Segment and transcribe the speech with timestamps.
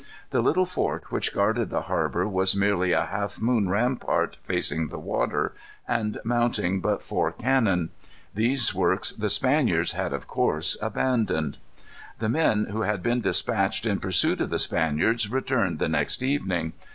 [0.31, 4.97] The little fort which guarded the harbor was merely a half moon rampart facing the
[4.97, 5.53] water,
[5.87, 7.91] and mounting but four cannon.
[8.33, 11.59] These works the Spaniards had of course abandoned.
[12.17, 16.73] The men who had been dispatched in pursuit of the Spaniards returned the next evening.